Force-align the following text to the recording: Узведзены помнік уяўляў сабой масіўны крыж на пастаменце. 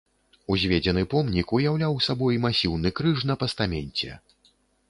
Узведзены 0.53 1.03
помнік 1.11 1.53
уяўляў 1.59 1.99
сабой 2.07 2.41
масіўны 2.49 2.89
крыж 3.01 3.17
на 3.33 3.39
пастаменце. 3.45 4.19